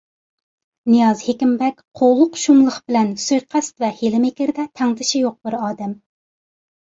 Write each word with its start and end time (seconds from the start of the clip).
نىياز 0.91 1.19
ھېكىمبەگ 1.25 1.83
قۇۋلۇق، 1.99 2.39
شۇملۇق 2.45 2.79
بىلەن 2.87 3.13
سۇيىقەست 3.25 3.85
ۋە 3.85 3.91
ھىيلە 3.99 4.21
مىكىردە 4.23 4.67
تەڭدىشى 4.81 5.23
يوق 5.25 5.37
بىر 5.49 5.59
ئادەم. 5.59 5.93